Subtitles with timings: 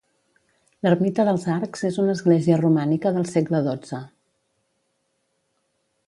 [0.85, 4.03] L'ermita dels arcs és una església romànica del segle dotze